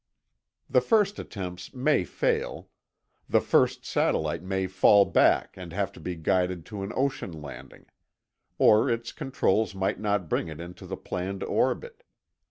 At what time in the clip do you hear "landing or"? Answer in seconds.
7.39-8.89